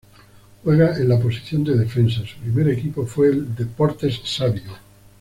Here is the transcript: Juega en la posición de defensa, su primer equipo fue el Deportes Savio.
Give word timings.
Juega 0.63 0.97
en 0.97 1.09
la 1.09 1.19
posición 1.19 1.63
de 1.63 1.77
defensa, 1.77 2.21
su 2.25 2.39
primer 2.39 2.69
equipo 2.69 3.05
fue 3.05 3.27
el 3.29 3.53
Deportes 3.53 4.19
Savio. 4.23 4.73